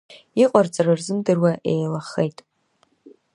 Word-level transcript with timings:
Иҟарҵара 0.43 0.93
рзымдыруа 0.99 1.51
еилахеит. 1.71 2.37